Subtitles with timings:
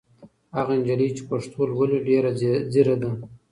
[0.57, 2.29] هغه نجلۍ چې پښتو لولي ډېره
[2.73, 3.11] ځېره ده.